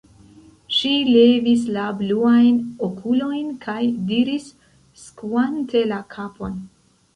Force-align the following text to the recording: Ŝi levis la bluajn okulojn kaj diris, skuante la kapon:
Ŝi 0.77 0.93
levis 1.09 1.65
la 1.75 1.83
bluajn 1.99 2.57
okulojn 2.89 3.53
kaj 3.67 3.77
diris, 4.09 4.49
skuante 5.05 5.87
la 5.95 6.03
kapon: 6.19 6.61